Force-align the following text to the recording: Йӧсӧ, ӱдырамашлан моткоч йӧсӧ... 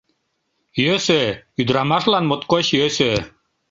Йӧсӧ, 0.83 1.21
ӱдырамашлан 1.59 2.23
моткоч 2.29 2.65
йӧсӧ... 2.77 3.11